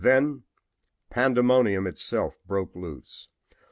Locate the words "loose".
2.75-3.27